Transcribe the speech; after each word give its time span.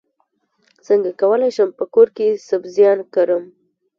څنګه 0.87 1.09
کولی 1.21 1.49
شم 1.55 1.69
په 1.79 1.85
کور 1.93 2.07
کې 2.15 2.27
سبزیان 2.49 2.99
کرم 3.13 3.43